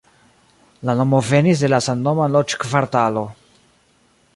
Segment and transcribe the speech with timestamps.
[0.89, 3.29] La nomo venis de la samnoma loĝkvartalo.